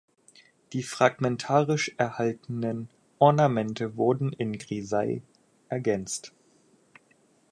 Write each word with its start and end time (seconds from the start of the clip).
Die 0.73 0.81
fragmentarisch 0.81 1.93
erhaltenen 1.95 2.89
Ornamente 3.19 3.97
wurden 3.97 4.33
in 4.33 4.57
Grisaille 4.57 5.21
ergänzt. 5.69 6.33